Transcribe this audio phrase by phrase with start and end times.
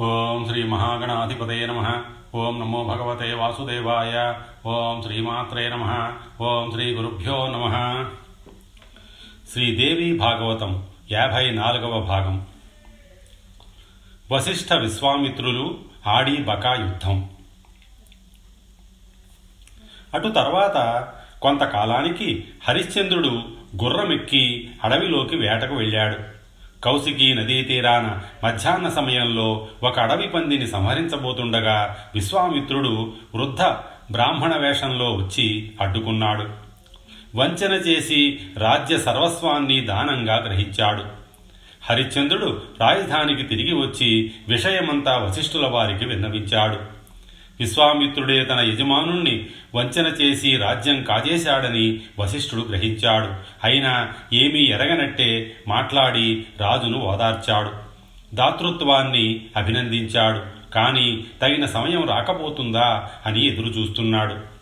[0.00, 2.02] ఓం శ్రీ మహాగణాధిపతయ నమ.
[2.34, 4.34] ఓం నమో భగవతే వాసుదేవాయ.
[4.66, 6.12] ఓం శ్రీమాత్రే నమ.
[6.40, 8.04] ఓం శ్రీ గురుభ్యో నమ.
[9.52, 12.46] శ్రీదేవి భాగవతం యాభై నాలుగవ భాగం.
[14.32, 17.30] వశిష్ఠ విశ్వామిత్రులు ఆడి బకా యుద్ధం.
[20.14, 21.08] అటు తర్వాత
[21.42, 23.42] కొంతకాలానికి హరిశ్చంద్రుడు
[23.84, 26.37] గుర్రమెక్కి అడవిలోకి వేటకు వెళ్ళాడు.
[26.84, 33.62] కౌశికి నదీ తీరాన మధ్యాహ్న సమయంలో ఒక అడవి పందిని సంహరించబోతుండగా విశ్వామిత్రుడు వృద్ధ
[34.12, 36.48] బ్రాహ్మణ వేషంలో వచ్చి అడ్డుకున్నాడు.
[37.34, 41.04] వంచన చేసి రాజ్య సర్వస్వాన్ని దానంగా గ్రహించాడు.
[41.82, 46.97] హరిశ్చంద్రుడు రాజధానికి తిరిగి వచ్చి విషయమంతా వశిష్ఠుల వారికి విన్నవించాడు.
[47.60, 53.28] విశ్వామిత్రుడే తన యజమానుణ్ణి వంచన చేసి రాజ్యం కాజేశాడని వశిష్ఠుడు గ్రహించాడు.
[53.64, 57.88] అయినా ఏమీ ఎరగనట్టే మాట్లాడి రాజును ఓదార్చాడు.
[58.36, 60.58] దాతృత్వాన్ని అభినందించాడు.
[60.72, 64.58] కానీ తగిన సమయం రాకపోతుందా అని ఎదురుచూస్తున్నాడు.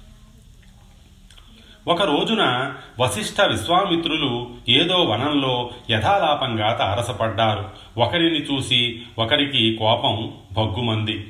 [1.88, 7.68] ఒక రోజున వశిష్ఠ విశ్వామిత్రులు ఏదో వనంలో యథాలాపంగా తారసపడ్డారు.
[7.98, 11.26] ఒకరిని చూసి ఒకరికి కోపం భగ్గుమంది.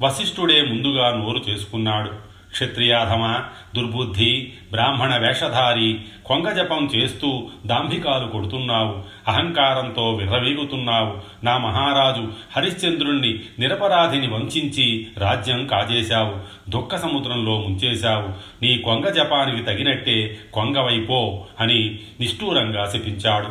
[0.00, 2.36] వశిష్ఠుడే ముందుగా నోరు చేసుకున్నాడు.
[2.50, 3.44] క్షత్రియాధమ
[3.76, 9.04] దుర్బుద్ధి బ్రాహ్మణ వేషధారి కొంగజపం చేస్తూ దాంభికాలు కొడుతున్నావు.
[9.28, 11.18] అహంకారంతో విర్రవీగుతున్నావు.
[11.44, 16.36] నా మహారాజు హరిశ్చంద్రుణ్ణి నిరపరాధిని వంచించి రాజ్యం కాజేశావు.
[16.70, 18.28] దుఃఖ సముద్రంలో ముంచేశావు.
[18.64, 23.48] నీ కొంగ జపానికి తగినట్టే కొంగవైపో అని నిష్ఠూరంగా శపించాడు.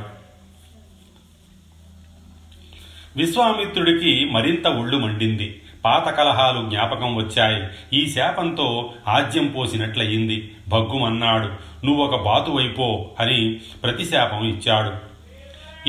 [3.17, 5.61] విశ్వామిత్రుడికి మరింత ఒళ్ళు మండింది.
[5.85, 7.67] పాత కలహాలు జ్ఞాపకం వచ్చాయి.
[7.93, 10.55] ఈ శాపంతో ఆజ్యం పోసినట్లయింది.
[10.67, 11.47] భగ్గుమన్నాడు
[11.85, 15.15] నువ్వొక బాతువైపో అని ప్రతిశాపం ఇచ్చాడు.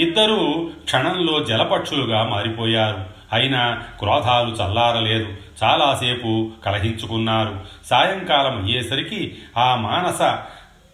[0.00, 3.04] ఇద్దరూ క్షణంలో జలపక్షులుగా మారిపోయారు.
[3.32, 5.28] అయినా క్రోధాలు చల్లారలేదు.
[5.64, 7.60] చాలాసేపు కలహించుకున్నారు.
[7.86, 10.38] సాయంకాలం అయ్యేసరికి ఆ మానస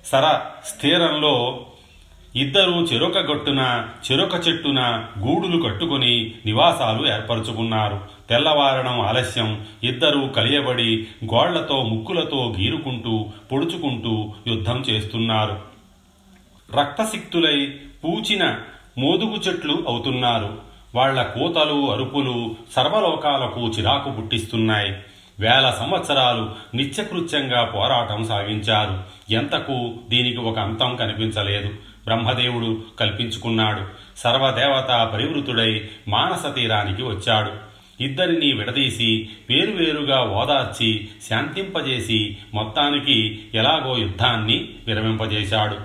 [0.09, 1.67] సర స్థిరంలో
[2.37, 8.01] ఇద్దరూ చెరొక గట్టున చెరొక చెట్టున గూడులు కట్టుకుని నివాసాలు ఏర్పరచుకున్నారు.
[8.33, 9.67] తెల్లవారడం ఆలస్యం.
[9.83, 15.61] ఇద్దరూ కలియబడి గోళ్ళతో ముక్కులతో గీరుకుంటూ పొడుచుకుంటూ యుద్ధం చేస్తున్నారు.
[16.81, 18.59] రక్తసిక్తులై పూచిన
[18.99, 20.59] మోదుగు చెట్లు అవుతున్నారు.
[20.95, 24.93] వాళ్ళ కూతలు అరుపులు సర్వలోకాలకు చిరాకు పుట్టిస్తున్నాయి.
[25.41, 29.05] వేల సంవత్సరాలు నిత్యకృత్యంగా పోరాటం సాగించారు.
[29.33, 31.69] ఎంతకు దీనికి ఒక అంతం కనిపించలేదు.
[32.05, 33.83] బ్రహ్మదేవుడు కల్పించుకున్నాడు.
[34.17, 37.72] సర్వదేవత పరివృతుడై మానస తీరానికి వచ్చాడు.
[38.03, 45.77] ఇద్దరిని విడదీసి వేరువేరుగా ఓదార్చి శాంతింపజేసి మొత్తానికి ఎలాగో యుద్ధాన్ని విరమింపజేశాడు.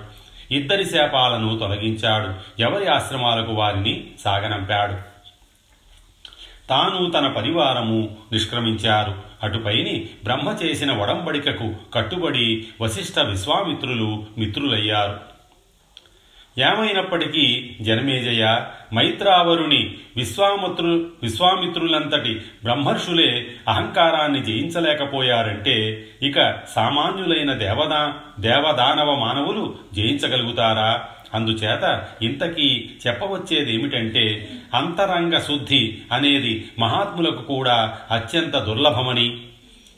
[0.54, 2.60] ఇద్దరి శాపాలను తొలగించాడు.
[2.62, 5.18] ఎవరి ఆశ్రమాలకు వారిని సాగనంపాడు.
[6.68, 9.14] తాను తన పరివారము నిష్క్రమించారు.
[9.42, 15.27] అటుపైని బ్రహ్మ చేసిన ఒడంబడికకు కట్టుబడి వశిష్ఠ విశ్వామిత్రులు మిత్రులయ్యారు.
[16.58, 18.60] ఏమైనప్పటికీ జనమేజయ
[18.94, 31.04] మైత్రావరుని విశ్వామిత్రు విశ్వామిత్రులంతటి బ్రహ్మర్షులే అహంకారాన్ని జయించలేకపోయారంటే ఇక సామాన్యులైన దేవదా దేవదానవ మానవులు జయించగలుగుతారా?
[31.34, 39.38] అందుచేత ఇంతకీ చెప్పవచ్చేదేమిటంటే అంతరంగ శుద్ధి అనేది మహాత్ములకు కూడా అత్యంత దుర్లభమని.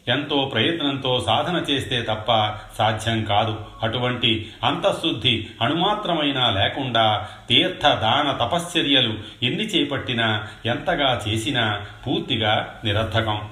[0.08, 2.32] ఎంతో ప్రయత్నంతో సాధన చేస్తే తప్ప
[2.78, 3.58] సాధ్యం కాదు.
[3.82, 13.48] అటువంటి అంతఃశుద్ధి అణుమాత్రమైనా లేకుండా తీర్థ దాన తపశ్చర్యలు ఎన్ని చేపట్టినా ఎంతగా చేసినా పూర్తిగా నిరర్థకం.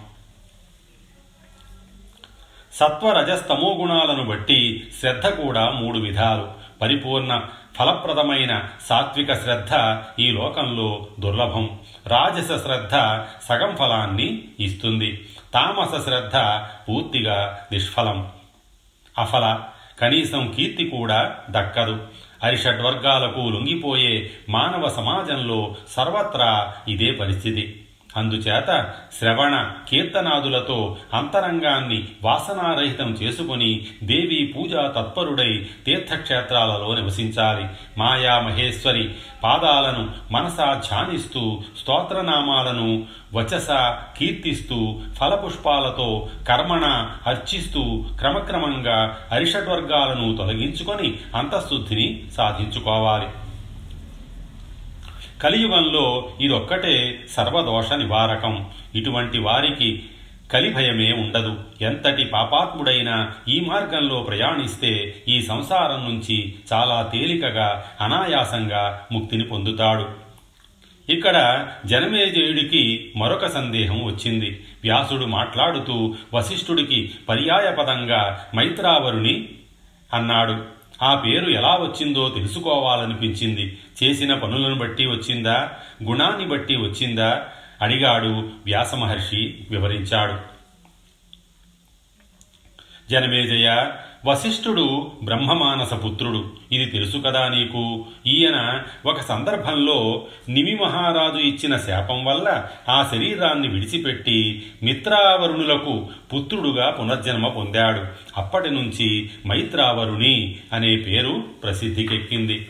[2.73, 6.49] సత్వరజస్తమో గుణాలను బట్టి శ్రద్ధ కూడా మూడు విధాలు.
[6.81, 7.43] పరిపూర్ణ
[7.79, 11.79] ఫలప్రదమైన సాత్విక శ్రద్ధ ఈ లోకంలో దుర్లభం.
[12.07, 15.29] రాజస శ్రద్ధ సగం ఫలాన్ని ఇస్తుంది.
[15.55, 16.37] తామస శ్రద్ధ
[16.89, 18.33] పూర్తిగా నిష్ఫలం.
[19.19, 19.61] అఫల
[20.01, 22.07] కనీసం కీర్తి కూడా దక్కదు.
[22.43, 27.85] అరిషడ్వర్గాలకు లొంగిపోయే మానవ సమాజంలో సర్వత్రా ఇదే పరిస్థితి.
[28.17, 37.67] అందుచేత శ్రవణ కీర్తనాదులతో అంతరంగాన్ని వాసనారహితం చేసుకుని దేవీ పూజా తత్పరుడై తీర్థక్షేత్రాలలో నివసించాలి.
[37.99, 39.15] మాయా మహేశ్వరి
[39.45, 43.69] పాదాలను మనసా ధ్యానిస్తూ స్తోత్రనామాలను వచస
[44.17, 53.27] కీర్తిస్తూ ఫలపుష్పాలతో కర్మణ అర్చిస్తూ క్రమక్రమంగా అరిషడ్వర్గాలను తొలగించుకొని అంతఃశుద్ధిని సాధించుకోవాలి.
[55.43, 58.67] కలియుగంలో ఇదొక్కటే సర్వదోష నివారకం.
[58.95, 60.03] ఇటువంటి వారికి
[60.53, 61.59] కలిభయమే ఉండదు.
[61.81, 70.09] ఎంతటి పాపాత్ముడైనా ఈ మార్గంలో ప్రయాణిస్తే ఈ సంసారం నుంచి చాలా తేలికగా అనాయాసంగా ముక్తిని పొందుతాడు.
[71.09, 74.67] ఇక్కడ జనమేజయుడికి మరొక సందేహం వచ్చింది.
[74.83, 79.49] వ్యాసుడు మాట్లాడుతూ వశిష్ఠుడికి పర్యాయపదంగా మైత్రావరుని
[80.15, 80.78] అన్నాడు.
[81.03, 83.79] ఆ పేరు ఎలా వచ్చిందో తెలుసుకోవాలనిపించింది.
[84.03, 85.73] చేసిన పనులను బట్టి వచ్చిందా?
[86.05, 87.49] గుణాన్ని బట్టి వచ్చిందా?
[87.83, 90.59] అడిగాడు వ్యాసమహర్షి వివరించాడు.
[93.11, 93.93] జనమేజయ
[94.25, 96.53] వశిష్ఠుడు బ్రహ్మమానస పుత్రుడు.
[96.73, 98.07] ఇది తెలుసు కదా నీకు?
[98.27, 108.07] ఈయన ఒక సందర్భంలో నిమి మహారాజు ఇచ్చిన శాపం వల్ల ఆ శరీరాన్ని విడిచిపెట్టి మిత్రావరుణులకు పుత్రుడుగా పునర్జన్మ పొందాడు.
[108.37, 112.69] అప్పటి నుంచి మైత్రావరుణి అనే పేరు ప్రసిద్ధికెక్కింది.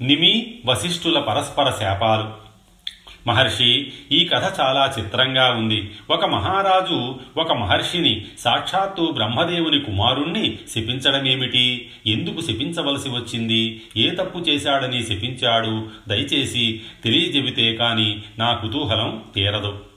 [0.00, 2.43] నిమి వశిష్ఠుల పరస్పర శాపాలు.
[3.26, 5.90] మహర్షి ఈ కథ చాలా చిత్రంగా ఉంది.
[6.10, 11.90] ఒక మహారాజు ఒక మహర్షిని సాక్షాత్తు బ్రహ్మదేవుని కుమారుణ్ణి శపించడమేమిటి?
[12.06, 13.82] ఎందుకు శపించవలసి వచ్చింది?
[13.96, 15.86] ఏ తప్పు చేశాడని శపించాడు?
[16.08, 19.93] దయచేసి తెలియజెబితే కాని నా కుతూహలం తీరదు.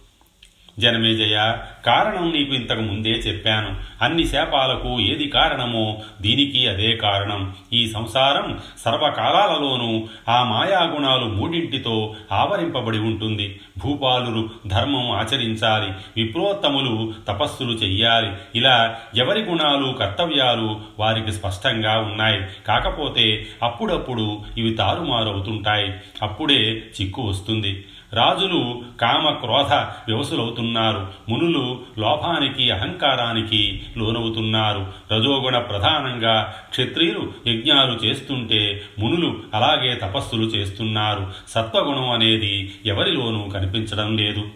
[0.79, 3.75] జనమేజయ కారణం నీకు ఇంతకు ముందే చెప్పాను.
[4.01, 7.55] అన్ని శాపాలకు ఏది కారణమో దీనికి అదే కారణం.
[7.73, 13.59] ఈ సంసారం సర్వకాలాలలోనూ ఆ మాయాగుణాలు మూడింటితో ఆవరింపబడి ఉంటుంది.
[13.77, 18.31] భూపాలురు ధర్మం ఆచరించాలి విప్రోత్తములు తపస్సులు చెయ్యాలి.
[18.55, 22.41] ఇలా ఎవరి గుణాలు కర్తవ్యాలు వారికి స్పష్టంగా ఉన్నాయి.
[22.67, 25.93] కాకపోతే అప్పుడప్పుడు ఇవి తారుమారవుతుంటాయి.
[26.21, 27.85] అప్పుడే చిక్కు వస్తుంది.
[28.13, 29.73] రాజులు కామ క్రోధ
[30.07, 31.07] వ్యవసులవుతున్నారు.
[31.29, 34.93] మునులు లోభానికి అహంకారానికి లోనవుతున్నారు.
[35.13, 41.33] రజోగుణ ప్రధానంగా క్షత్రియులు యజ్ఞాలు చేస్తుంటే మునులు అలాగే తపస్సులు చేస్తున్నారు.
[41.47, 44.49] సత్వగుణం అనేది ఎవరిలోనూ కనిపించడం లేదు.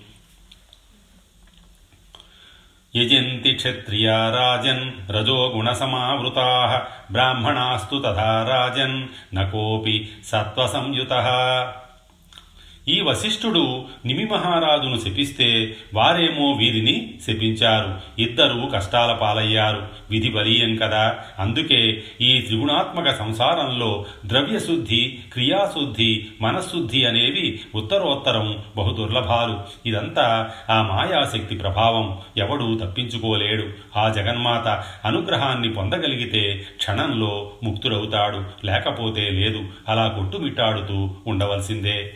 [2.96, 6.82] యజంతి క్షత్రియా రాజన్ రజోగుణసమావృతా
[7.12, 9.08] బ్రాహ్మణాస్తు తథా రాజన్.
[9.36, 11.14] నకోపి సత్వసంయుత.
[12.92, 18.22] ఈ వశిష్ఠుడు నిమి మహారాజును శపిస్తే వారేమో వీరిని శపించారు.
[18.22, 19.88] ఇద్దరు కష్టాల పాలయ్యారు.
[20.12, 21.16] విధి బలీయం కదా.
[21.40, 29.88] అందుకే ఈ త్రిగుణాత్మక సంసారంలో ద్రవ్యశుద్ధి క్రియాశుద్ధి మనశుద్ధి అనేవి ఉత్తరోత్తరం బహుదుర్లభాలు.
[29.88, 32.18] ఇదంతా ఆ మాయాశక్తి ప్రభావం.
[32.38, 33.68] ఎవడూ తప్పించుకోలేడు.
[33.98, 34.68] ఆ జగన్మాత
[35.06, 38.66] అనుగ్రహాన్ని పొందగలిగితే క్షణంలో ముక్తుడవుతాడు.
[38.66, 39.66] లేకపోతే లేదు.
[39.90, 42.14] అలా కొట్టుమిట్టాడుతూ ఉండవలసిందే.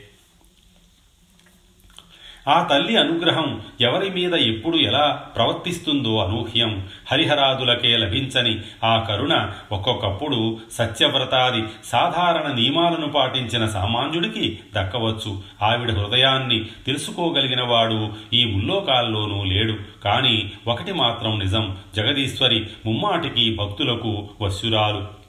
[2.47, 6.87] ఆ తల్లి అనుగ్రహం ఎవరి మీద ఎప్పుడు ఎలా ప్రవర్తిస్తుందో అనూహ్యం.
[7.11, 15.41] హరిహరాదులకే లభించని ఆ కరుణ ఒక్కొక్కప్పుడు సత్యవ్రతాది సాధారణ నియమాలను పాటించిన సామాన్యుడికి దక్కవచ్చు.
[15.61, 20.03] ఆవిడ హృదయాన్ని తెలుసుకోగలిగిన వాడు ఈ ముల్లోకాల్లోనూ లేడు.
[20.03, 25.24] కానీ ఒకటి మాత్రం నిజం జగదీశ్వరి ముమ్మాటికి భక్తులకు వశ్యురాలు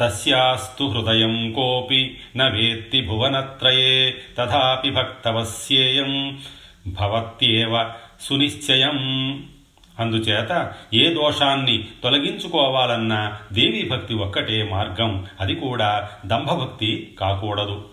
[0.00, 2.48] తస్యాస్తు హృదయం కోపి న
[3.06, 6.38] భువనత్రయే తథాపి భక్తవస్యేయం
[6.86, 7.90] భవత్యేవ
[8.20, 8.98] సునిశ్చయం.
[9.98, 17.84] అందుచేత ఏ దోషాన్ని తొలగించుకోవాలన్నా దేవీ భక్తి ఒక్కటే మార్గం అది కూడా దంభభక్తి కాకూడదు.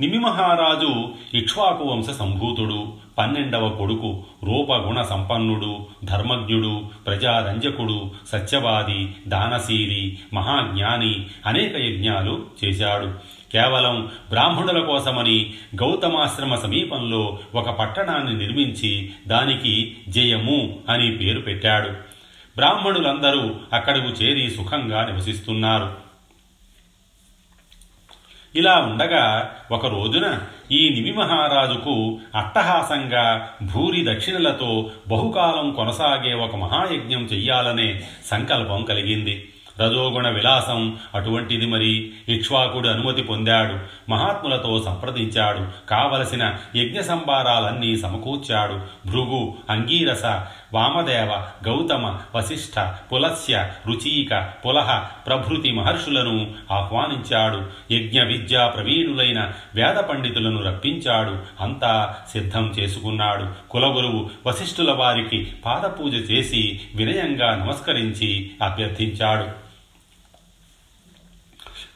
[0.00, 12.46] నిమిమహారాజు ఇక్ష్వాకు వంశ సంభూతుడు పన్నెండవ కొడుకు రూపగుణ సంపన్నుడు ధర్మజ్ఞుడు ప్రజారంజకుడు సత్యవాది దానశీలి మహాజ్ఞాని అనేక యజ్ఞాలు
[12.64, 13.06] చేశాడు.
[13.52, 21.88] కేవలం బ్రాహ్మణుల కోసమని గౌతమాశ్రమ సమీపంలో ఒక పట్టణాన్ని నిర్మించి దానికి జయము అని పేరు పెట్టాడు.
[22.56, 26.05] బ్రాహ్మణులందరూ అక్కడకు చేరి సుఖంగా నివసిస్తున్నారు.
[28.56, 30.38] ఇలా ఉండగా ఒక రోజున
[30.72, 39.48] ఈ నిమి మహారాజుకు అట్టహాసంగా భూరి దక్షిణలతో బహుకాలం కొనసాగే ఒక మహాయజ్ఞం చెయ్యాలనే సంకల్పం కలిగింది.
[39.80, 40.98] రజోగుణ విలాసం.
[41.14, 43.78] అటువంటిది మరి ఇక్ష్వాకుడు అనుమతి పొందాడు.
[44.10, 45.88] మహాత్ములతో సంప్రదించాడు.
[45.88, 48.80] కావలసిన యజ్ఞ సంభారాలన్నీ సమకూర్చాడు.
[49.10, 50.24] భృగు అంగీరస
[50.74, 52.78] వామదేవ గౌతమ వశిష్ఠ
[53.12, 57.62] పులస్య రుచీక పులహ ప్రభృతి మహర్షులను ఆహ్వానించాడు.
[57.94, 61.62] యజ్ఞ విద్యా ప్రవీణులైన వేద పండితులను రప్పించాడు.
[61.62, 63.70] అంతా సిద్ధం చేసుకున్నాడు.
[63.70, 69.65] కులగురువు వశిష్ఠుల వారికి పాదపూజ చేసి వినయంగా నమస్కరించి అభ్యర్థించాడు.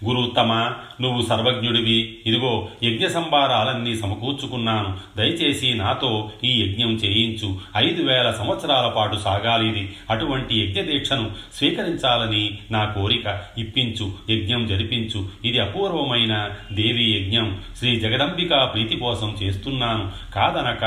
[0.04, 2.18] గురుత్తమ నువ్వు సర్వజ్ఞుడివి.
[2.26, 4.98] ఇదిగో యజ్ఞ సంభారాలన్నీ సమకూర్చుకున్నాను.
[5.16, 7.56] దయచేసి నాతో ఈ యజ్ఞం చేయించు.
[7.76, 13.42] ఐదు వేల సంవత్సరాల పాటు సాగాలి ఇది అటువంటి యజ్ఞ దీక్షను స్వీకరించాలని నా కోరిక.
[13.58, 15.28] ఇప్పించు యజ్ఞం జరిపించు.
[15.44, 17.60] ఇది అపూర్వమైన దేవీ యజ్ఞం.
[17.78, 20.12] శ్రీ జగదంబిక ప్రీతి కోసం చేస్తున్నాను.
[20.34, 20.84] కాదనక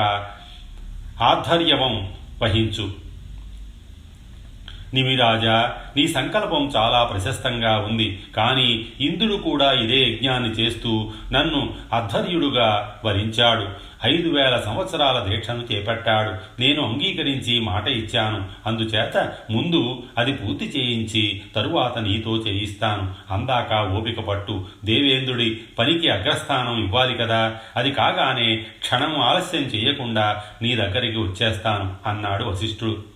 [1.21, 3.02] ఆధ్వర్యవం వహించు.
[4.93, 8.23] నిమిరాజా నీ సంకల్పం చాలా ప్రశస్తంగా ఉంది.
[8.35, 13.93] కానీ ఇంద్రుడు కూడా ఇదే యజ్ఞాన్ని చేస్తూ నన్ను అధ్వర్యుడుగా వరించాడు.
[14.05, 16.61] ఐదు వేల సంవత్సరాల దీక్షను చేపట్టాడు.
[16.61, 18.45] నేను అంగీకరించి మాట ఇచ్చాను.
[18.65, 23.33] అందుచేత ముందు అది పూర్తి చేయించి తరువాత నీతో చేయిస్తాను.
[23.33, 24.65] అందాక ఓపిక పట్టు.
[24.85, 27.55] దేవేంద్రుడి పనికి అగ్రస్థానం ఇవ్వాలి కదా.
[27.75, 33.12] అది కాగానే క్షణం ఆలస్యం చేయకుండా నీ దగ్గరికి వచ్చేస్తాను అన్నాడు వశిష్ఠుడు.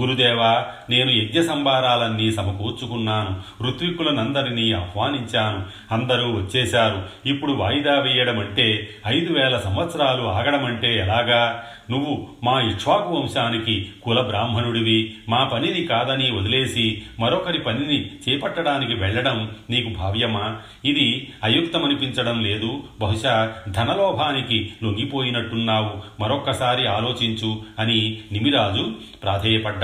[0.00, 3.64] గురుదేవా నేను యజ్ఞ సంభారాలన్నీ సమకూర్చుకున్నాను.
[3.64, 5.62] ఋత్విక్కులనందరినీ ఆహ్వానించాను.
[5.94, 7.02] అందరూ వచ్చేశారు.
[7.26, 11.64] ఇప్పుడు వాయిదా వేయడం అంటే ఐదు వేల సంవత్సరాలు ఆగడమంటే ఎలాగా?
[11.90, 15.14] నువ్వు మా ఇక్ష్వాకు వంశానికి కుల బ్రాహ్మణుడివి.
[15.28, 20.56] మా పనిని కాదని వదిలేసి మరొకరి పనిని చేపట్టడానికి వెళ్ళడం నీకు భావ్యమా?
[20.84, 22.82] ఇది అయుక్తమనిపించడం లేదు.
[23.00, 26.22] బహుశా ధనలోభానికి లొంగిపోయినట్టున్నావు.
[26.22, 29.83] మరొక్కసారి ఆలోచించు అని నిమిరాజు ప్రాధేయపడ్డాడు.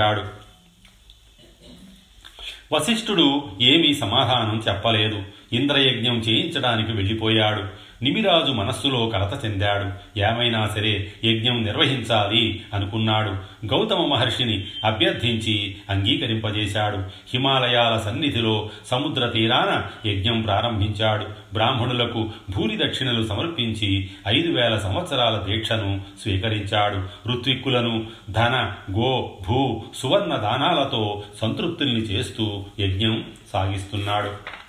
[2.71, 5.23] వశిష్ఠుడు ఏమీ సమాధానం చెప్పలేదు.
[5.53, 7.90] ఇంద్రయజ్ఞం చేయించడానికి వెళ్ళిపోయాడు.
[8.01, 10.19] నిమిరాజు మనస్సులో కలత చెందాడు.
[10.19, 13.29] ఏమైనా సరే యజ్ఞం నిర్వహించాలి అనుకున్నాడు.
[13.65, 16.97] గౌతమ మహర్షిని అభ్యర్థించి అంగీకరింపజేశాడు.
[16.97, 21.25] హిమాలయాల సన్నిధిలో సముద్ర తీరాన యజ్ఞం ప్రారంభించాడు.
[21.53, 27.29] బ్రాహ్మణులకు భూరి దక్షిణలు సమర్పించి ఐదు వేల సంవత్సరాల దీక్షను స్వీకరించాడు.
[27.29, 34.60] ఋత్విక్కులను ధన గో భూ సువర్ణ దానాలతో సంతృప్తుల్ని చేస్తూ యజ్ఞం సాగిస్తున్నాడు.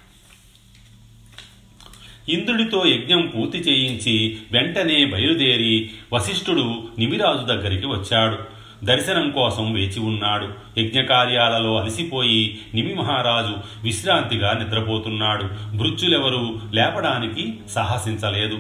[2.29, 8.63] ఇంద్రుడితో యజ్ఞం పూర్తి చేయించి వెంటనే బయలుదేరి వశిష్ఠుడు నిమిరాజు దగ్గరికి వచ్చాడు.
[8.85, 10.49] దర్శనం కోసం వేచి ఉన్నాడు.
[10.79, 15.77] యజ్ఞకార్యాలలో అలసిపోయి నిమి మహారాజు విశ్రాంతిగా నిద్రపోతున్నాడు.
[15.77, 18.59] భృత్యులెవరూ లేపడానికి సాహసించలేదు.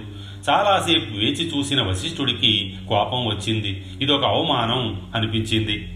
[0.51, 3.85] చాలాసేపు వేచి చూసిన వశిష్ఠుడికి కోపం వచ్చింది.
[4.01, 5.89] ఇదొక అవమానం అనిపించింది.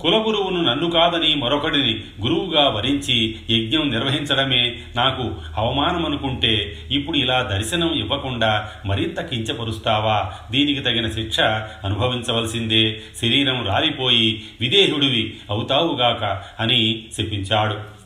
[0.00, 9.20] కులగురువును నన్ను కాదని మరొకడిని గురువుగా వరించి యజ్ఞం నిర్వహించడమే నాకు అవమానమనుకుంటే ఇప్పుడు ఇలా దర్శనం ఇవ్వకుండా మరింత
[9.20, 10.32] కించపరుస్తావా?
[10.50, 11.40] దీనికి తగిన శిక్ష
[11.84, 13.00] అనుభవించవలసిందే.
[13.20, 17.99] శరీరం రాలిపోయి విదేహుడివి అవుతావుగాక అని శపించాడు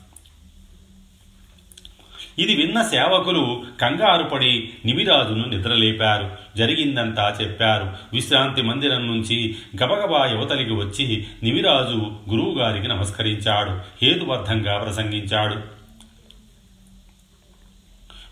[2.38, 6.30] ఇది విన్న సేవకులు కంగారుపడి నిమిరాజును నిద్రలేపారు.
[6.56, 7.92] జరిగిందంతా చెప్పారు.
[8.12, 11.96] విశ్రాంతి మందిరం నుంచి గబగబా యువతలికి వచ్చి నిమిరాజు
[12.30, 14.04] గురువుగారికి నమస్కరించాడు.
[14.04, 15.84] హేతుబద్ధంగా ప్రసంగించాడు.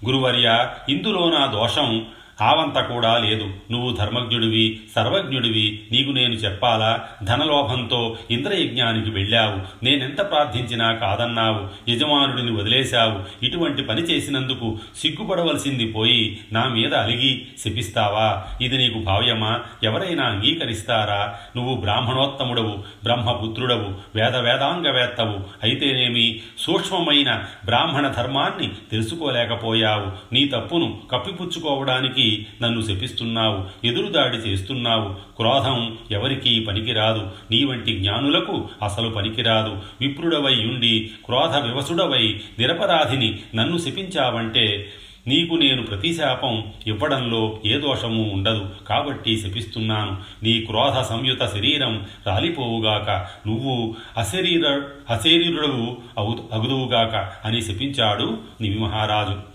[0.05, 2.07] గురువర్య ఇందులో నా దోషం
[2.41, 3.51] ఆవంత కూడా లేదు.
[3.71, 7.05] నువ్వు ధర్మజ్ఞుడివి సర్వజ్ఞుడివి నీకు నేను చెప్పాలా?
[7.23, 9.85] ధనలోభంతో ఇంద్రయజ్ఞానికి వెళ్ళావు.
[9.85, 11.91] నేనెంత ప్రార్థించినా కాదన్నావు.
[11.91, 13.45] యజమానుడిని వదిలేశావు.
[13.45, 18.45] ఇటువంటి పని చేసినందుకు సిగ్గుపడవలసింది పోయి నా మీద అలిగి శపిస్తావా?
[18.61, 19.61] ఇది నీకు భావ్యమా?
[19.85, 21.35] ఎవరైనా అంగీకరిస్తారా?
[21.57, 26.41] నువ్వు బ్రాహ్మణోత్తముడవు బ్రహ్మపుత్రుడవు వేద వేదాంగవేత్తవు అయితేనేమి?
[26.59, 30.35] సూక్ష్మమైన బ్రాహ్మణ ధర్మాన్ని తెలుసుకోలేకపోయావు.
[30.35, 32.22] నీ తప్పును కప్పిపుచ్చుకోవడానికి
[32.63, 35.13] నన్ను శపిస్తున్నావు ఎదురుదాడి చేస్తున్నావు.
[35.13, 37.29] క్రోధం ఎవరికీ పనికిరాదు.
[37.51, 39.77] నీ వంటి జ్ఞానులకు అసలు పనికిరాదు.
[40.01, 44.93] విప్రుడవై ఉండి క్రోధ వివసుడవై నిరపరాధిని నన్ను శపించావంటే
[45.27, 48.71] నీకు నేను ప్రతిశాపం ఇవ్వడంలో ఏ దోషము ఉండదు.
[48.89, 50.17] కాబట్టి శపిస్తున్నాను.
[50.43, 53.11] నీ క్రోధ సంయుత శరీరం రాలిపోవుగాక.
[53.49, 59.52] నువ్వు అశరీర అశరీరుడవు అవు అగుదువుగాక అని శపించాడు నివి మహారాజు.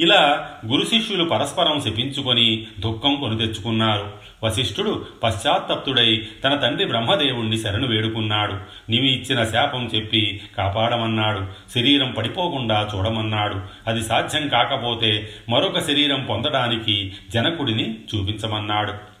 [0.00, 4.12] ఇలా గురు శిష్యులు పరస్పరం శపించుకొని దుఃఖం కొని తెచ్చుకున్నారు.
[4.44, 8.54] వశిష్ఠుడు పశ్చాత్తప్తుడై తన తండ్రి బ్రహ్మదేవుణ్ణి శరణు వేడుకున్నాడు.
[8.90, 11.46] నీవి ఇచ్చిన శాపం చెప్పి కాపాడమన్నాడు.
[11.74, 13.60] శరీరం పడిపోకుండా చూడమన్నాడు.
[13.86, 19.15] అది సాధ్యం కాకపోతే మరొక శరీరం పొందడానికి జనకుడిని చూపించమన్నాడు.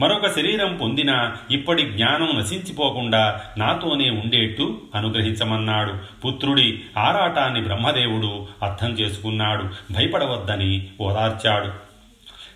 [0.00, 5.92] మరొక శరీరం పొందిన ఇప్పటి జ్ఞానం నశించిపోకుండా నాతోనే ఉండేట్టు అనుగ్రహించమన్నాడు.
[6.24, 9.64] పుత్రుడి ఆరాటాన్ని బ్రహ్మదేవుడు అర్థం చేసుకున్నాడు.
[9.92, 11.89] భయపడవద్దని ఓదార్చాడు.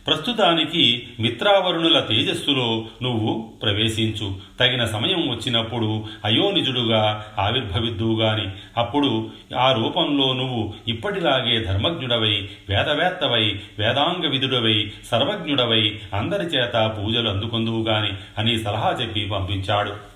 [0.06, 4.37] ప్రస్తుతానికి మిత్రావరుణుల తేజస్సులో నువ్వు ప్రవేశించు.
[4.61, 8.46] తగిన సమయం వచ్చినప్పుడు అయోనిజుడుగా ఆవిర్భవిద్దువుగాని.
[8.76, 18.58] అప్పుడు ఆ రూపంలో నువ్వు ఇప్పటిలాగే ధర్మజ్ఞుడవై వేదవేత్తవై వేదాంగ విధుడవై సర్వజ్ఞుడవై అందరి చేత పూజలు అందుకొందువుగాని అని
[18.58, 20.14] సలహా చెప్పి పంపించాడు.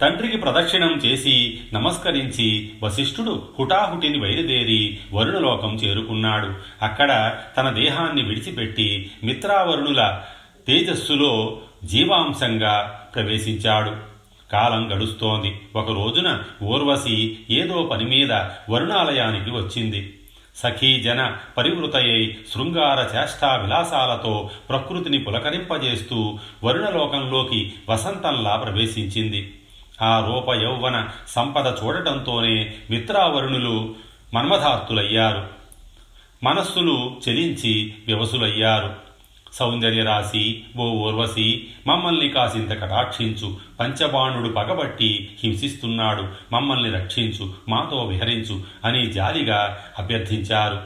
[0.00, 6.54] తండ్రికి ప్రదక్షిణం చేసి నమస్కరించి వశిష్ఠుడు హుటాహుటిని బయలుదేరి వరుణలోకం చేరుకున్నాడు.
[6.82, 10.20] అక్కడ తన దేహాన్ని విడిచిపెట్టి మిత్రావరుణుల
[10.66, 14.10] తేజస్సులో జీవాంశంగా ప్రవేశించాడు.
[14.52, 15.60] కాలం గడుస్తోంది.
[15.76, 18.32] ఒక రోజున ఊర్వశి ఏదో పని మీద
[18.70, 20.16] వరుణాలయానికి వచ్చింది.
[20.56, 29.60] సఖీజన పరివృతయై శృంగార చేష్టా విలాసాలతో ప్రకృతిని పులకరింపజేస్తూ వరుణలోకంలోకి వసంతంలా ప్రవేశించింది.
[30.02, 33.94] ఆ రూప యౌవన సంపద చూడటంతోనే మిత్రావరుణులు
[34.34, 35.48] మన్మధార్తులయ్యారు
[36.42, 39.10] మనస్సులు చెలించి వ్యవసులయ్యారు.
[39.52, 49.84] సౌందర్యరాశి ఓ ఊర్వశి మమ్మల్ని కాసింత కటాక్షించు పంచబాణుడు పగబట్టి హింసిస్తున్నాడు మమ్మల్ని రక్షించు మాతో విహరించు అని జాలిగా
[49.98, 50.82] అభ్యర్థించారు.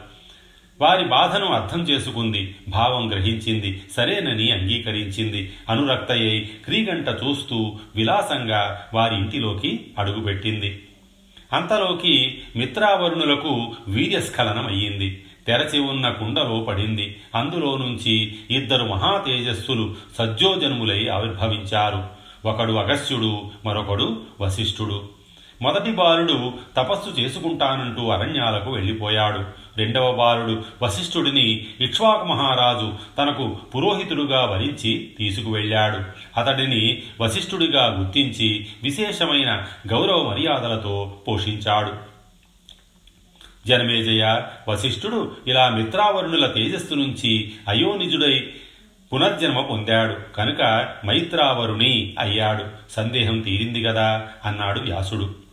[0.80, 5.52] వారి బాధను అర్థం చేసుకుంది భావం గ్రహించింది సరేనని అంగీకరించింది.
[5.68, 10.82] అనురక్తయ్యై క్రీగంట చూస్తూ విలాసంగా వారి ఇంటిలోకి అడుగుపెట్టింది.
[11.54, 15.24] అంతలోకి మిత్రావరుణులకు వీర్యస్ఖలనమయ్యింది.
[15.46, 17.16] తెరచి ఉన్న కుండలో పడింది.
[17.34, 22.04] అందులో నుంచి ఇద్దరు మహాతేజస్సులు సజ్జోజనుములై ఆవిర్భవించారు.
[22.48, 25.23] ఒకడు అగస్త్యుడు మరొకడు వశిష్ఠుడు.
[25.62, 29.64] మొదటి బాలుడు తపస్సు చేసుకుంటానంటూ అరణ్యాలకు వెళ్ళిపోయాడు.
[29.76, 35.98] రెండవ బాలుడు వశిష్ఠుడిని ఇక్ష్వాకు మహారాజు తనకు పురోహితుడుగా వరించి తీసుకువెళ్ళాడు.
[36.40, 42.14] అతడిని వశిష్ఠుడిగా గుర్తించి విశేషమైన గౌరవ మర్యాదలతో పోషించాడు.
[43.66, 48.52] జనమేజయ వశిష్ఠుడు ఇలా మిత్రావరుణుల తేజస్సు నుంచి అయోనిజుడై
[49.12, 50.16] పునర్జన్మ పొందాడు.
[50.36, 52.64] కనుక మైత్రావరుణి అయ్యాడు.
[52.90, 55.43] సందేహం తీరింది కదా అన్నాడు వ్యాసుడు.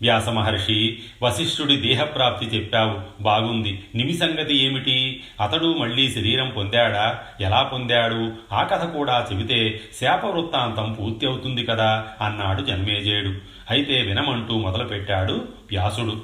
[0.00, 3.22] వ్యాస మహర్షి వశిష్ఠుడి దేహప్రాప్తి చెప్పావు.
[3.22, 3.84] బాగుంది.
[3.94, 5.22] నిమి సంగతి ఏమిటి?
[5.40, 7.18] అతడు మళ్ళీ శరీరం పొందాడా?
[7.40, 8.32] ఎలా పొందాడు?
[8.52, 13.34] ఆ కథ కూడా చెబితే శాప వృత్తాంతం పూర్తి అవుతుంది కదా అన్నాడు జన్మేజయుడు.
[13.70, 15.32] అయితే వినమంటూ మొదలుపెట్టాడు
[15.70, 16.22] వ్యాసుడు.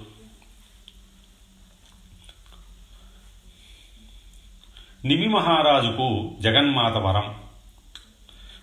[5.05, 7.46] నిమి మహారాజుకు జగన్మాత వరం.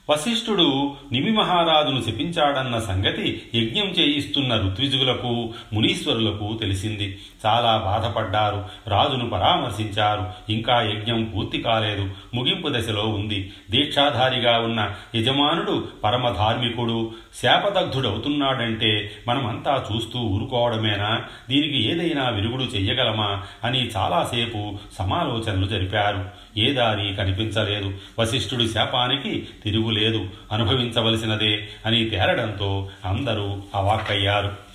[0.09, 7.19] వశిష్ఠుడు నిమి మహారాజును శపించాడన్న సంగతి యజ్ఞం చేయిస్తున్న ఋత్విజులకు మునీశ్వరులకు తెలిసింది.
[7.45, 8.65] చాలా బాధపడ్డారు.
[8.87, 10.51] రాజును పరామర్శించారు.
[10.51, 12.09] ఇంకా యజ్ఞం పూర్తి కాలేదు.
[12.33, 13.53] ముగింపు దశలో ఉంది.
[13.71, 17.11] దీక్షాధారిగా ఉన్న యజమానుడు పరమధార్మికుడు
[17.43, 21.21] శాపదగ్ధుడవుతున్నాడంటే మనమంతా చూస్తూ ఊరుకోవడమేనా?
[21.49, 23.43] దీనికి ఏదైనా విరుగుడు చెయ్యగలమా?
[23.63, 26.42] అని చాలాసేపు సమాలోచనలు జరిపారు.
[26.57, 27.93] ఏ దారి కనిపించలేదు.
[28.19, 30.29] వశిష్ఠుడి శాపానికి తిరుగులేదు.
[30.51, 34.73] అనుభవించవలసినదే అని తేరడంతో అందరూ అవాక్కయ్యారు.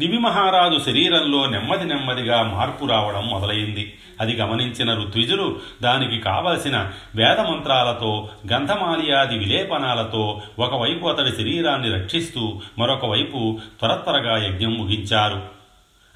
[0.00, 3.94] నిమి మహారాజు శరీరంలో నెమ్మది నెమ్మదిగా మార్పు రావడం మొదలైంది.
[4.20, 14.46] అది గమనించిన ఋత్విజులు దానికి కావలసిన వేదమంత్రాలతో గంధమాలియాది విలేపనాలతో ఒకవైపు అతడి శరీరాన్ని రక్షిస్తూ మరొక వైపు త్వరత్వరగా
[14.46, 15.42] యజ్ఞం ముగించారు.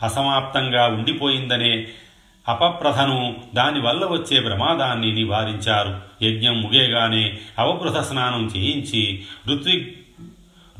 [0.02, 1.88] అసమాప్తంగా ఉండిపోయిందనే
[2.48, 6.00] అపప్రథను దానివల్ల వచ్చే ప్రమాదాన్ని నివారించారు.
[6.22, 9.94] యజ్ఞం ముగేగానే అవపృథ స్నానం చేయించి ఋత్విక్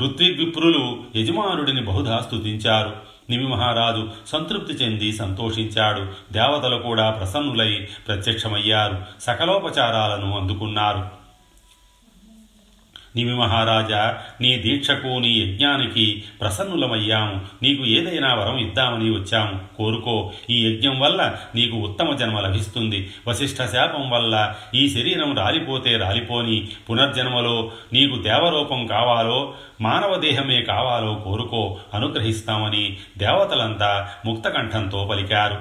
[0.02, 6.32] ఋత్విగ్విప్రులు యజమానుడిని బహుధా స్థుతించారు నిమి మహారాజు సంతృప్తి చెంది సంతోషించాడు.
[6.32, 8.98] దేవతలు కూడా ప్రసన్నులై ప్రత్యక్షమయ్యారు.
[9.20, 11.15] సకలోపచారాలను అందుకున్నారు.
[13.16, 17.40] నిమి మహారాజా నీ దీక్షకు నీ యజ్ఞానికి ప్రసన్నులమయ్యాము.
[17.62, 19.76] నీకు ఏదైనా వరం ఇద్దామని వచ్చాము.
[19.76, 23.10] కోరుకో ఈ యజ్ఞం వల్ల నీకు ఉత్తమ జన్మ లభిస్తుంది.
[23.28, 31.78] వశిష్ఠ శాపం వల్ల ఈ శరీరం రాలిపోతే రాలిపోని పునర్జన్మలో నీకు దేవరూపం కావాలో మానవ దేహమే కావాలో కోరుకో
[31.94, 35.58] అనుగ్రహిస్తామని దేవతలంతా ముక్తకంఠంతో పలికారు.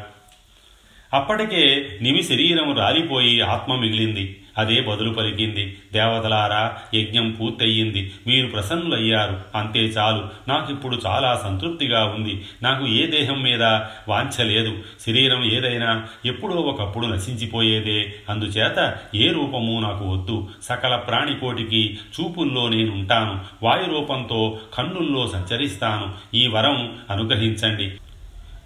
[1.13, 4.41] అప్పటికే నిమి శరీరం రాలిపోయి ఆత్మ మిగిలింది.
[4.57, 5.77] అదే బదులు పలికింది.
[5.93, 8.11] దేవతలారా యజ్ఞం పూర్తయింది.
[8.27, 9.41] మీరు ప్రసన్నులయ్యారు.
[9.55, 10.49] అంతే చాలు.
[10.49, 12.45] నాకిప్పుడు చాలా సంతృప్తిగా ఉంది.
[12.63, 13.63] నాకు ఏ దేహం మీద
[14.07, 14.77] వాంఛ లేదు.
[15.07, 18.15] శరీరం ఏదైనా ఎప్పుడో ఒకప్పుడు నశించిపోయేదే.
[18.29, 20.47] అందుచేత ఏ రూపము నాకు వద్దు.
[20.63, 23.39] సకల ప్రాణికోటికి చూపుల్లో నేనుంటాను.
[23.63, 26.13] వాయు రూపంతో కన్నుల్లో సంచరిస్తాను.
[26.33, 27.91] ఈ వరం అనుగ్రహించండి.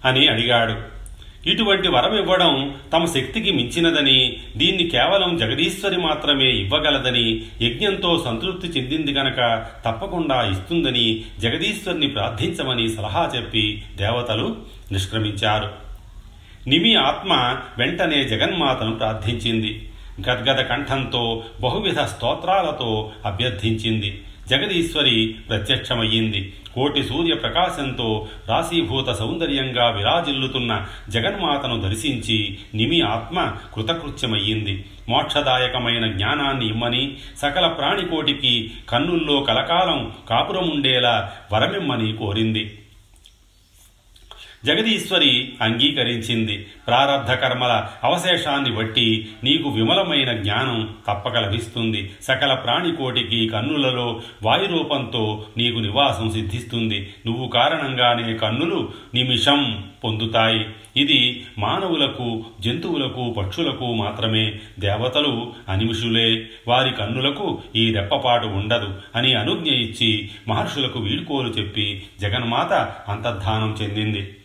[0.04, 0.99] అని అడిగాడు.
[1.46, 9.66] ఇటువంటి వరం ఇవ్వడం తమ శక్తికి మించినదని దీన్ని కేవలం జగదీశ్వరి మాత్రమే ఇవ్వగలదని యజ్ఞంతో సంతృప్తి చెందింది గనక
[9.84, 14.56] తప్పకుండా ఇస్తుందని జగదీశ్వరిని ప్రార్థించమని సలహా చెప్పి దేవతలు
[14.92, 15.70] నిష్క్రమించారు.
[16.66, 19.90] నిమి ఆత్మ వెంటనే జగన్మాతను ప్రార్థించింది.
[20.30, 24.22] గద్గద కంఠంతో బహువిధ స్తోత్రాలతో అభ్యర్థించింది.
[24.50, 26.52] జగదీశ్వరి ప్రత్యక్షమయ్యింది.
[26.74, 34.84] కోటి సూర్య ప్రకాశంతో రాశీభూత సౌందర్యంగా విరాజిల్లుతున్న జగన్మాతను దర్శించి నిమి ఆత్మ కృతకృత్యమయ్యింది.
[35.08, 42.78] మోక్షదాయకమైన జ్ఞానాన్ని ఇమ్మని సకల ప్రాణికోటికి కన్నుల్లో కలకాలం కాపురముండేలా వరమిమ్మని కోరింది.
[44.64, 46.66] జగదీశ్వరి అంగీకరించింది.
[46.86, 52.10] ప్రారబ్ధ కర్మల అవశేషాన్ని బట్టి నీకు విమలమైన జ్ఞానం తప్పక లభిస్తుంది.
[52.22, 57.14] సకల ప్రాణికోటికి కన్నులలో వాయురూపంతో నీకు నివాసం సిద్ధిస్తుంది.
[57.26, 60.66] నువ్వు కారణంగానే కన్నులు నిమిషం పొందుతాయి.
[60.96, 66.46] ఇది మానవులకు జంతువులకు పక్షులకు మాత్రమే దేవతలు అనిమిషులే.
[66.68, 72.72] వారి కన్నులకు ఈ రెప్పపాటు ఉండదు అని అనుజ్ఞ ఇచ్చి మహర్షులకు వీడ్కోలు చెప్పి జగన్మాత
[73.08, 74.36] అంతర్ధానం చెందింది.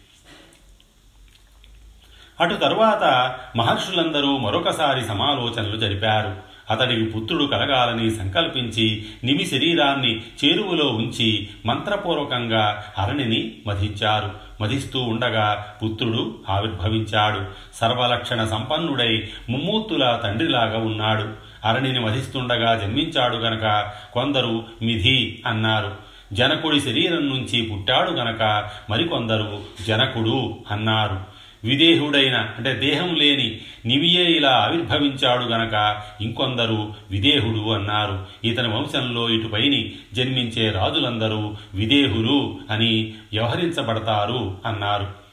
[2.41, 6.55] అటు తరువాత మహర్షులందరూ మరొకసారి సమాలోచనలు జరిపారు.
[6.69, 14.31] అతడికి పుత్రుడు కలగాలని సంకల్పించి నిమి శరీరాన్ని చేరువలో ఉంచి మంత్రపూర్వకంగా అరణిని మధించారు
[14.63, 17.41] మధిస్తూ ఉండగా పుత్రుడు ఆవిర్భవించాడు.
[17.75, 21.29] సర్వలక్షణ సంపన్నుడై ముమ్మూర్తుల తండ్రిలాగా ఉన్నాడు.
[21.65, 25.91] అరణిని వధిస్తుండగా జన్మించాడు గనక కొందరు మిధి అన్నారు.
[26.33, 31.34] జనకుడి శరీరం నుంచి పుట్టాడు గనక మరికొందరు జనకుడు అన్నారు.
[31.65, 38.25] విదేహుడైన అంటే దేహం లేని నివియే ఇలా ఆవిర్భవించాడు గనక ఇంకొందరు విదేహుడు అన్నారు.
[38.43, 45.25] ఇతని వంశంలో ఇటుపైని జన్మించే రాజులందరూ విదేహులు అని వ్యవహరించబడతారు అన్నారు.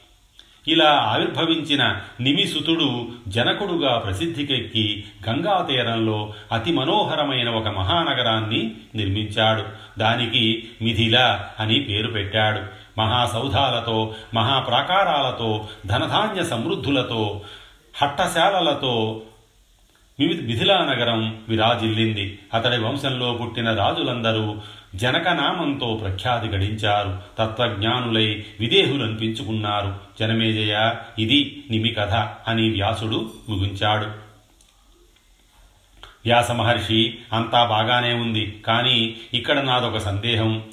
[0.67, 9.63] ఇలా ఆవిర్భవించిన నిమిసుతుడు జనకుడుగా ప్రసిద్ధికెక్కి గంగా తీరంలో అతి మనోహరమైన ఒక మహానగరాన్ని నిర్మించాడు.
[9.99, 12.82] దానికి మిథిల అని పేరు పెట్టాడు.
[12.97, 17.41] మహాసౌధాలతో మహాప్రాకారాలతో ధనధాన్య సమృద్ధులతో
[17.95, 19.21] హట్టశాలలతో
[20.19, 22.39] మిథిలా నగరం విరాజిల్లింది.
[22.53, 24.55] అతడి వంశంలో పుట్టిన రాజులందరూ
[24.95, 27.17] జనకనామంతో ప్రఖ్యాతి గడించారు.
[27.39, 32.13] తత్వజ్ఞానులై విదేహులను పెంచుకున్నారు జనమేజయ ఇది నిమి కథ
[32.47, 34.05] అని వ్యాసుడు ముగించాడు
[36.25, 38.61] వ్యాస మహర్షి అంతా బాగానే ఉంది.
[38.65, 40.63] కానీ ఇక్కడ నాదొక సందేహం.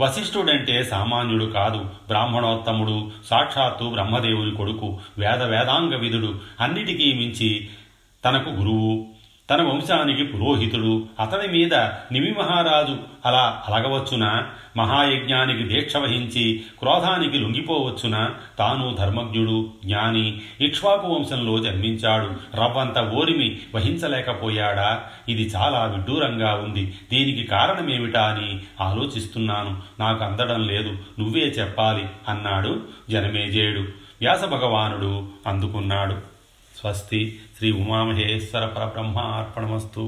[0.00, 7.68] వశిష్ఠుడంటే సామాన్యుడు కాదు బ్రాహ్మణోత్తముడు సాక్షాత్తు బ్రహ్మదేవుని కొడుకు వేద వేదాంగ విధుడు అన్నిటికీ మించి
[8.24, 9.15] తనకు గురువు.
[9.50, 11.74] తన వంశానికి పురోహితుడు అతని మీద
[12.12, 14.46] నిమి మహారాజు అలా అలగవచ్చునా?
[14.76, 18.34] మహాయజ్ఞానికి దీక్ష వహించి క్రోధానికి లొంగిపోవచ్చునా?
[18.58, 25.02] తాను ధర్మజ్ఞుడు జ్ఞాని ఇక్ష్వాకు వంశంలో జన్మించాడు రవ్వంత ఓరిమి వహించలేకపోయాడా?
[25.28, 26.94] ఇది చాలా విడ్డూరంగా ఉంది.
[27.12, 29.82] దీనికి కారణమేమిటా అని ఆలోచిస్తున్నాను.
[30.00, 30.90] నాకు అందడం లేదు.
[31.18, 32.80] నువ్వే చెప్పాలి అన్నాడు
[33.10, 33.80] జనమేజేయుడు.
[34.20, 36.36] వ్యాస భగవానుడు అందుకున్నాడు.
[36.80, 40.02] స్వస్తి శ్రీ ఉమామహేశ్వర పరబ్రహ్మ అర్పణమస్తు